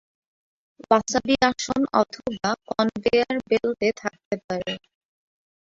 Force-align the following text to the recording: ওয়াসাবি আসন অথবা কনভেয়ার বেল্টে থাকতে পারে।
ওয়াসাবি 0.81 1.35
আসন 1.49 1.81
অথবা 2.01 2.49
কনভেয়ার 2.69 3.35
বেল্টে 3.49 3.89
থাকতে 4.01 4.35
পারে। 4.45 4.73